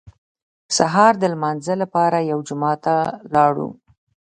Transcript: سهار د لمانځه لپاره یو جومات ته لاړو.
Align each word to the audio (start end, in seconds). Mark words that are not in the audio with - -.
سهار 0.77 1.13
د 1.19 1.23
لمانځه 1.33 1.73
لپاره 1.83 2.17
یو 2.31 2.39
جومات 2.47 2.79
ته 2.85 2.95
لاړو. 3.33 3.69